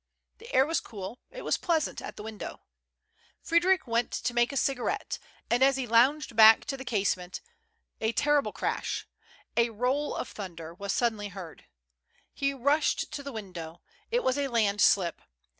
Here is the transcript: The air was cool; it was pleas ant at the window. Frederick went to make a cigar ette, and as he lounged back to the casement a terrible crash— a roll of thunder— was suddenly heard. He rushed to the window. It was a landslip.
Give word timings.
The 0.39 0.51
air 0.51 0.65
was 0.65 0.79
cool; 0.81 1.19
it 1.29 1.43
was 1.43 1.59
pleas 1.59 1.87
ant 1.87 2.01
at 2.01 2.15
the 2.17 2.23
window. 2.23 2.61
Frederick 3.43 3.85
went 3.85 4.11
to 4.11 4.33
make 4.33 4.51
a 4.51 4.57
cigar 4.57 4.89
ette, 4.89 5.19
and 5.47 5.61
as 5.63 5.75
he 5.77 5.85
lounged 5.85 6.35
back 6.35 6.65
to 6.65 6.75
the 6.75 6.83
casement 6.83 7.39
a 7.99 8.11
terrible 8.11 8.51
crash— 8.51 9.05
a 9.55 9.69
roll 9.69 10.15
of 10.15 10.27
thunder— 10.29 10.73
was 10.79 10.91
suddenly 10.91 11.27
heard. 11.27 11.65
He 12.33 12.51
rushed 12.51 13.11
to 13.11 13.21
the 13.21 13.31
window. 13.31 13.83
It 14.09 14.23
was 14.23 14.39
a 14.39 14.47
landslip. 14.47 15.21